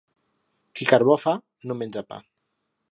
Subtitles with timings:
[0.79, 1.35] Qui carbó fa,
[1.71, 2.21] no menja pa.